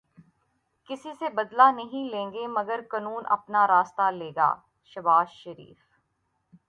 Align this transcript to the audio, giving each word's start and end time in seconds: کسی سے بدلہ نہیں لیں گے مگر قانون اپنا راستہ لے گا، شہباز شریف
کسی 0.89 1.13
سے 1.19 1.29
بدلہ 1.29 1.69
نہیں 1.75 2.09
لیں 2.09 2.31
گے 2.33 2.47
مگر 2.47 2.79
قانون 2.89 3.23
اپنا 3.29 3.67
راستہ 3.67 4.09
لے 4.11 4.31
گا، 4.35 4.53
شہباز 4.91 5.29
شریف 5.33 5.77